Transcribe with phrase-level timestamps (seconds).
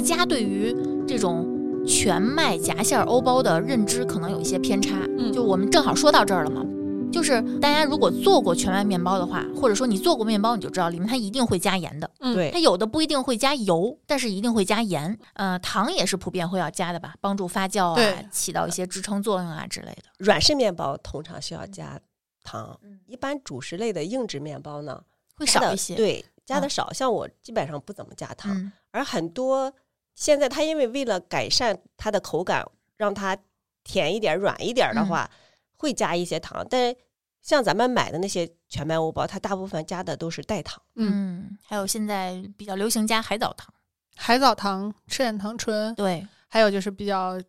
[0.00, 0.74] 大家对于
[1.06, 5.06] 这种全麦夹馅儿欧包的认知可能有一些偏差。
[5.18, 6.64] 嗯就我们正好说到这儿了嘛，
[7.12, 12.10] 就是大家如果做过全麦面包的话，或者说你做过面包，你就知道里面它一定会加盐的。
[12.20, 15.18] 嗯对它有的不一定会加油，但是一定会加盐。
[15.34, 20.04] 呃，糖也是普遍会要加的吧，帮助发酵啊，起到一些支撑作用啊之类的。
[20.16, 22.00] 软式面包通常需要加
[22.42, 25.02] 糖，嗯一般主食类的硬质面包呢
[25.36, 26.90] 会少一些。，对，加的嗯少。
[26.90, 29.72] 像我基本上不怎么加糖，嗯而很多
[30.14, 33.36] 现在它因为为了改善它的口感，让它
[33.84, 35.30] 甜一点、软一点的嗯话，
[35.76, 36.66] 会加一些糖。
[36.68, 36.94] 但
[37.40, 40.82] 像咱们买的那些全麦欧包，它大部分加的都是代糖。
[40.96, 43.72] 嗯，嗯，还有现在比较流行加海藻糖，
[44.16, 47.40] 海藻糖、赤藓糖醇，对，还有就是比较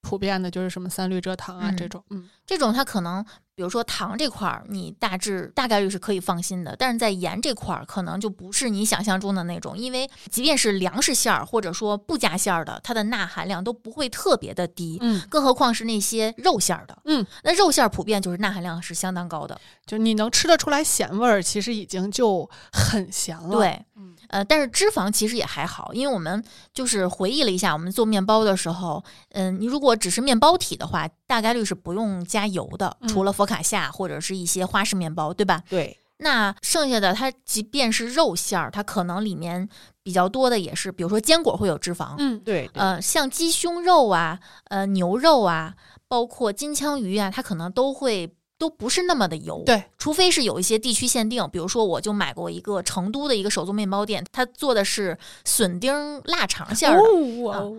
[0.00, 2.02] 普遍的，就是什么三氯蔗糖啊、嗯这种。
[2.08, 3.22] 嗯，这种它可能，
[3.54, 24.16] 比如说糖这块儿，你大致大概率是可以放心的，但是在盐这块儿，可能就不是你想象中的那种，因为即便是粮食馅儿或者说不加馅儿的，它的钠含量都不会特别的低，嗯，更何况是那些肉馅儿的，嗯，那肉馅儿普遍就是钠含量是相当高的，就你能吃得出来咸味儿，其实已经就很咸了。，对，嗯。
[24.28, 35.62] 呃，但是脂肪其实也还好，因为我们就是回忆了一下，我们做面包的时候，嗯、你如果只是面包体的话，大概率是不用加油的，嗯除了佛卡夏或者是一些花式面包，对吧？
[35.68, 39.68] 对，那剩下的它即便是肉馅儿，它可能里面
[40.02, 45.74] 比较多的也是，比如说坚果会有脂肪，嗯，对，对呃，像鸡胸肉啊、呃牛肉啊，
[46.08, 49.62] 包括金枪鱼啊，它可能都会都不是那么的油。
[49.64, 55.16] 对，除非是有一些地区限定，比如说我就买过一个成都的一个手作面包店，它做的是
[55.46, 57.02] 笋丁腊肠馅儿的，
[57.48, 57.74] 哦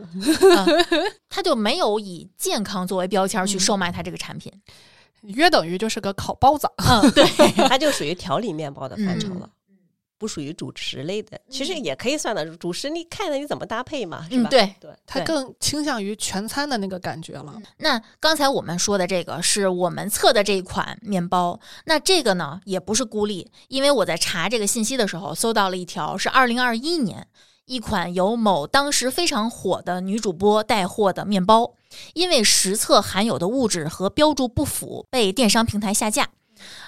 [0.47, 0.67] 哦，
[1.29, 4.51] 它就没有以健康作为标签儿去嗯售卖它这个产品。
[5.21, 6.67] 约等于就是个烤包子。
[6.77, 7.23] 嗯，对，
[7.69, 9.49] 它就属于调理面包的范畴嗯了。
[10.21, 14.49] 不属于主食类的，其实也可以算的主食，你看着你怎么搭配嘛，是吧？
[14.51, 17.59] 对，对它更倾向于全餐的那个感觉了。
[17.79, 27.25] 那刚才我们说的这个是我们测的这一款面包，那这个呢也不是孤立，因为我在查这个信息的时候搜到了一条是二零二一年
[27.65, 31.73] 一款由某当时非常火的女主播带货的面包，
[32.13, 36.29] 因为实测含有的物质和标注不符，被电商平台下架。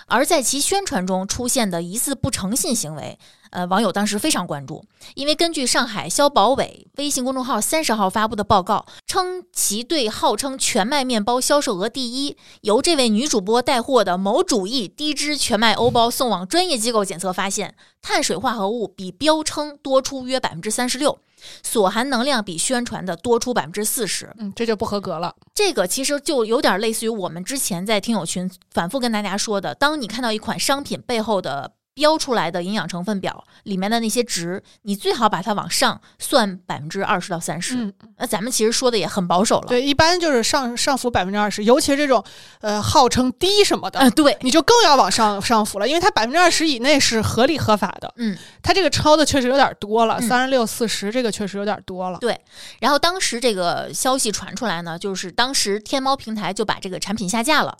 [0.07, 3.17] 而在其宣传中出现的疑似不诚信行为，
[3.51, 4.83] 呃，网友当时非常关注，
[5.15, 21.19] 因为根据上海消保委微信公众号三十号发布的报告称，其对号称全麦面包销售额第一，由这位女主播带货的某主义低脂全麦欧包送往专业机构检测，发现碳水化合物比标称多出约百分之三十六，
[21.63, 24.33] 所含能量比宣传的多出百分之四十。
[24.37, 25.35] 嗯，这就不合格了。
[25.53, 37.75] 这个其实就有点类似于我们之前在听友群反复跟大家说的，当你看到一款商品背后的标出来的营养成分表里面的那些值，你最好把它往上算百分之二十到三十。
[37.75, 39.67] 嗯，那咱们其实说的也很保守了。
[39.67, 42.23] 对，一般就是上上浮百分之二十，尤其是这种
[42.61, 48.11] 呃号称低什么的，呃，对，你就更要往上上浮了，因为它百分之二十以内是合理合法的。
[48.17, 52.17] 嗯，它这个超的确实有点多了，嗯三十六四十这个确实有点多了。
[52.19, 52.39] 对
[52.79, 57.77] 然后当时这个消息传出来呢，就是当时天猫平台就把这个产品下架了。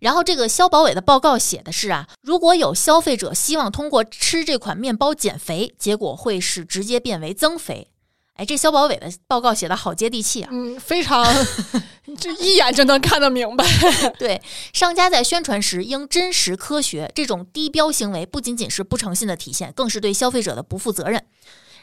[0.00, 7.88] 然后这个消保委的报告写的是啊，如果有消费者希望通过吃这款面包减肥，结果会是直接变为增肥。
[8.34, 10.50] 哎，这消保委的报告写的好接地气啊！
[10.52, 11.24] 嗯，非常，
[12.20, 13.64] 这一眼就能看得明白。
[14.18, 14.42] 对，
[14.74, 21.24] 商家在宣传时应真实科学，这种低标行为不仅仅是不诚信的体现，更是对消费者的不负责任。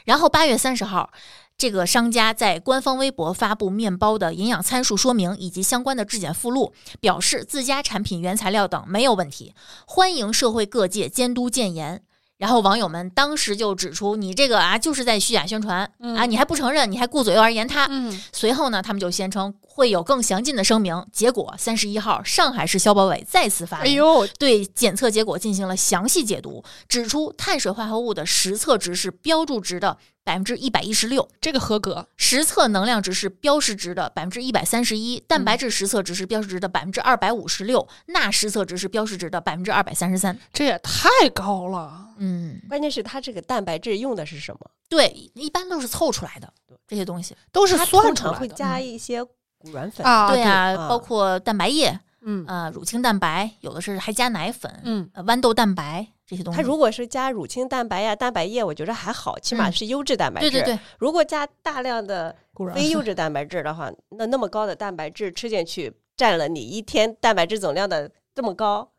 [0.04, 1.10] 然后八月三十号，
[1.56, 9.54] 这个商家在官方微博发布面包的营养参数说明以及相关的质检附录，表示自家产品原材料等没有问题，
[9.86, 12.02] 欢迎社会各界监督建言。
[12.36, 17.86] 然后网友们当时就指出，你这个啊就是在虚假宣传、啊，你还不承认，你还顾左右而言他。
[17.88, 21.06] 嗯，随后呢，他们就宣称会有更详尽的声明。
[21.12, 32.08] 结果三十一号，上海市消保委再次发文，哎呦，对检测结果进行了详细解读，指出碳水化合物的实测值是标注值的百分之一百一十六，这个合格。
[32.16, 40.36] 实测能量值是标示值的百分之一百三十一，蛋白质实测值是标示值的百分之二百五十六，钠实测值是标示值的百分之二百三十三。
[40.52, 42.08] 这也太高了。
[42.16, 44.70] 嗯，关键是它这个蛋白质用的是什么？
[44.88, 46.50] 对，一般都是凑出来的
[46.88, 47.36] 这些东西。
[47.52, 50.06] 都是它算出来的会加一些谷软粉。
[50.06, 56.56] 啊，对啊，啊包括蛋白液，嗯呃，乳清蛋白，有的是还加奶粉，嗯，呃，豌豆蛋白这些东西。
[56.56, 60.50] 它如果是加乳清蛋白呀、蛋白液，我觉得还好，起码嗯是优质蛋白质。
[60.50, 62.34] 对对对，如果加大量的
[62.74, 68.92] 非优 质蛋白质的话，那那么高的蛋白质吃进去，占了你一天蛋白质总量的这么高，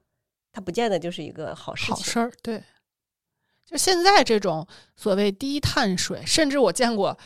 [0.51, 1.95] 它不见得就是一个好事情。
[1.95, 2.63] 好事儿，对。
[3.65, 7.17] 就现在这种所谓低碳水，甚至我见过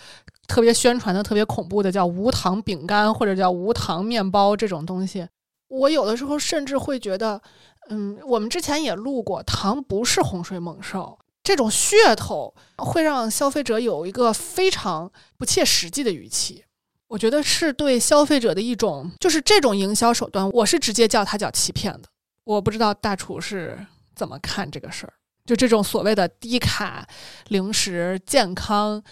[0.47, 5.27] 特别宣传的特别恐怖的叫无糖饼干或者叫无糖面包这种东西。
[5.67, 7.41] 我有的时候甚至会觉得，
[7.89, 16.63] 嗯，我们之前也录过，糖不是洪水猛兽，这种噱头会让消费者有一个非常不切实际的预期。
[17.07, 22.09] 我觉得是对消费者的一种，就是这种营销手段，我是直接叫它叫欺骗的。
[22.43, 23.77] 我不知道大厨是
[24.15, 25.13] 怎么看这个事儿，
[25.45, 27.07] 就这种所谓的低卡
[27.47, 29.03] 零食、健康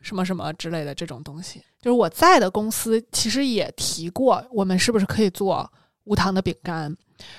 [0.00, 5.72] 什么什么之类的这种东西，就是我在的公司其实也提过，我们是不是可以做
[6.02, 6.96] 无糖的饼干，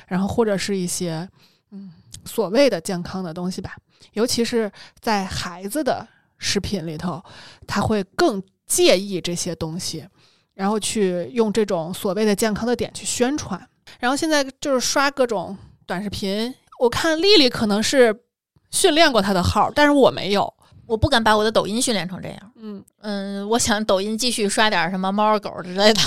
[0.08, 1.28] 然后或者是一些
[1.72, 1.92] 嗯
[2.26, 3.76] 所谓的健康的东西吧，
[4.14, 6.08] 尤其是在孩子的
[6.38, 7.24] 食品里头，
[7.68, 10.08] 他会更介意这些东西，
[10.54, 13.68] 然后去用这种所谓的健康的点去宣传。
[14.00, 15.56] 然后现在就是刷各种
[15.86, 18.24] 短视频，我看丽丽可能是
[18.72, 20.52] 训练过她的号，但是我没有。
[20.88, 22.52] 我不敢把我的抖音训练成这样。
[22.58, 26.00] 嗯嗯，我想抖音继续刷点什么猫儿狗儿之类的。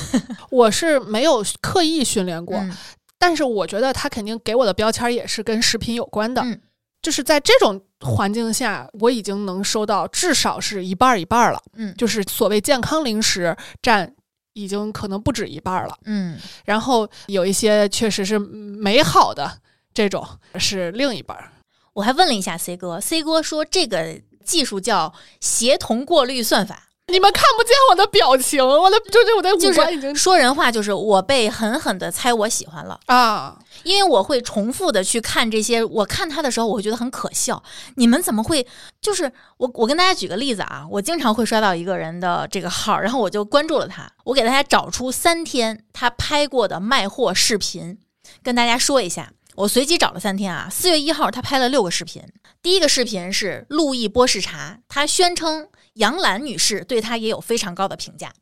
[0.52, 2.76] 我是没有刻意训练过，嗯
[3.18, 6.42] 但是我觉得他肯定给我的标签也是跟食品有关的。
[6.42, 6.60] 嗯
[7.02, 11.62] 就是在这种环境下，我已经能收到至少是一半儿一半儿了。
[11.74, 14.12] 嗯就是所谓健康零食占
[14.54, 15.96] 已经可能不止一半儿了。
[16.06, 19.60] 嗯，然后有一些确实是美好的
[19.94, 20.26] 这种
[20.58, 21.52] 是另一半儿。
[21.92, 26.85] 我还问了一下 C 哥，C 哥说这个技术叫协同过滤算法。
[27.12, 35.84] 你们看不见我的表情，我的就是我的五官已经是说人话，就是我被狠狠的猜我喜欢了，啊，因为我会重复的去看这些。
[35.84, 37.62] 我看他的时候，我会觉得很可笑。
[37.94, 38.66] 你们怎么会？
[39.00, 47.98] 就是我，我跟大家举个例子啊，我经常会刷到一个人的这个号，然后我就关注了他，我给大家找出三天他拍过的卖货视频，
[48.42, 49.30] 跟大家说一下。
[49.56, 52.22] 我随机找了三天啊，四月一号他拍了六个视频。
[52.60, 58.34] 第一个视频是路易波士茶，他宣称杨澜女士对他也有非常高的评价。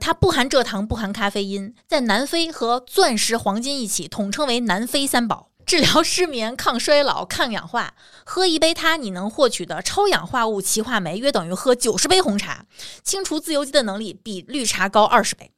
[0.00, 7.94] 它不含蔗糖，不含咖啡因，在南非和钻石、黄金一起统称为南非三宝，治疗失眠、抗衰老、抗氧化。
[8.26, 12.66] 喝一杯它，你能获取的超氧化物歧化酶约等于喝九十杯红茶，
[13.02, 15.52] 清除自由基的能力比绿茶高二十倍。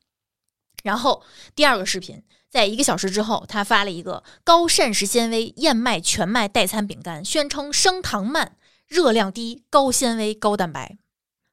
[0.84, 1.24] 然后
[1.56, 2.22] 第二个视频，
[2.52, 8.56] 在一个小时之后，他发了一个高膳食纤维燕麦全麦代餐饼干，宣称升糖慢、
[8.86, 10.98] 热量低、高纤维、高蛋白。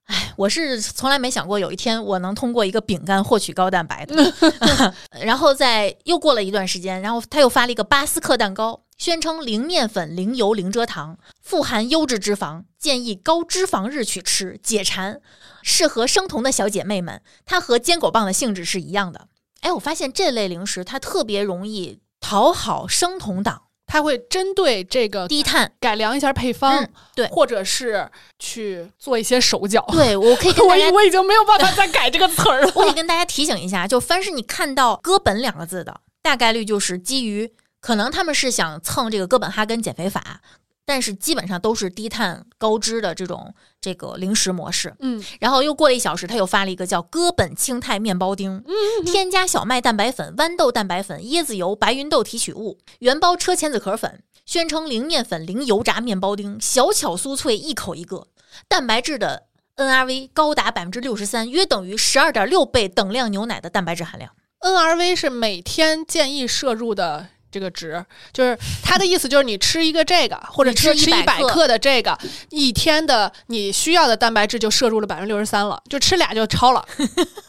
[0.07, 4.33] 哎，我是从来没想过有一天我能通过一个饼干获取高蛋白的。
[5.23, 15.21] 然后在又过了一段时间，然后他又发了一个巴斯克蛋糕，宣称零面粉、零油、零蔗糖，富含优质脂肪，建议高脂肪日去吃，解馋，
[15.63, 17.21] 适合生酮的小姐妹们。
[17.45, 19.27] 它和坚果棒的性质是一样的。
[19.69, 25.71] 哎，我发现这类零食它特别容易讨好生酮党，他会针对这个低碳。
[25.79, 29.85] 改良一下配方，嗯对或者是去做一些手脚。
[29.91, 32.71] 对我可以跟 我大家已我已经没有办法再改这个词儿了。
[32.73, 40.41] 我得跟大家提醒一下，就凡是你看到“哥本”两个字的，大概率就是基于可能他们是想蹭这个哥本哈根减肥法，
[40.89, 44.91] 但是基本上都是低碳高脂的这种这个零食模式。
[44.97, 48.63] 嗯，然后又过了一小时，他又发了一个叫哥本青态面包丁，
[49.05, 58.25] 添加小麦蛋白粉、豌豆蛋白粉、椰子油、白芸豆提取物，原包车前子壳粉，宣称零面粉、零油炸面包丁，小巧酥脆，一口一个，
[58.67, 59.43] 蛋白质的
[59.75, 64.31] NRV 高达百分之六十三，约等于十二点六倍等量牛奶的蛋白质含量。
[64.61, 68.03] NRV 是每天建议摄入的这个值，
[68.33, 72.17] 就是他的意思就是你吃一个这个，或者吃一百克克的这个，
[72.49, 76.85] 一天的你需要的蛋白质就摄入了百分之六十三了，就吃俩就超了，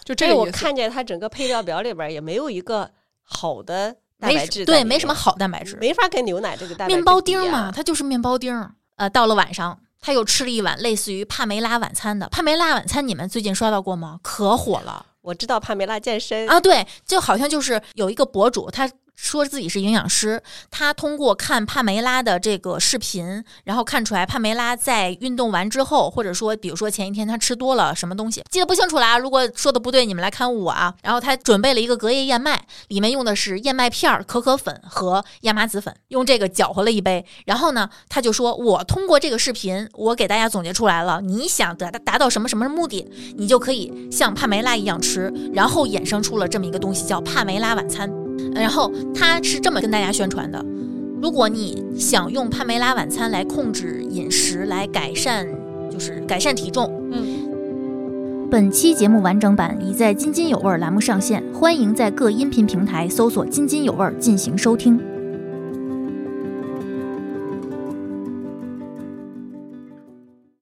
[0.04, 0.50] 就这个我。
[0.50, 2.90] 看见它整个配料表里边也没有一个
[3.22, 5.76] 好的蛋白质对，没什么好蛋白质。
[5.80, 8.72] 没法跟牛奶这个蛋白质面包丁嘛，它就是面包丁儿。
[8.96, 12.28] 呃，到了晚上，他又吃了一碗类似于帕梅拉晚餐的。
[12.28, 14.18] 帕梅拉晚餐，你们最近刷到过吗？
[14.22, 16.58] 可火了我知道帕梅拉健身啊！
[16.58, 18.90] 对，就好像就是有一个博主，他
[19.22, 29.18] 说自己是营养师，他通过看帕梅拉的这个视频，然后看出来帕梅拉在运动完之后，或者说比如说前一天他吃多了什么东西，记得不清楚啦。
[29.18, 30.94] 如果说的不对，你们来看我啊。
[31.02, 37.24] 然后他准备了一个隔夜燕麦，里面用的是燕麦片儿、可可粉和亚麻籽粉，用这个搅和了一杯。
[37.44, 48.29] 然后呢，他就说：“我通过这个视频，我给大家总结出来了，你想达达到什么什么目的，你就可以像帕梅拉一样吃。”然后衍生出了这么一个东西，叫帕梅拉晚餐。
[48.54, 50.64] 然后他是这么跟大家宣传的：
[51.20, 55.46] 如果你想用帕梅拉晚餐来控制饮食，来改善
[55.90, 65.00] 就是改善体重，嗯，本期节目完整版已在津津有味栏目上线，欢迎在各音频平台搜索“津津有味”进行收听。